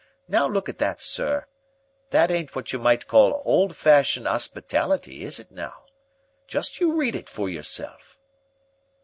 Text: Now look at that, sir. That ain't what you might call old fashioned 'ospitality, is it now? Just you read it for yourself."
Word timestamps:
Now 0.27 0.47
look 0.47 0.67
at 0.67 0.79
that, 0.79 0.99
sir. 0.99 1.45
That 2.09 2.31
ain't 2.31 2.55
what 2.55 2.73
you 2.73 2.79
might 2.79 3.05
call 3.07 3.39
old 3.45 3.77
fashioned 3.77 4.27
'ospitality, 4.27 5.23
is 5.23 5.39
it 5.39 5.51
now? 5.51 5.83
Just 6.47 6.79
you 6.79 6.95
read 6.95 7.15
it 7.15 7.29
for 7.29 7.47
yourself." 7.47 8.17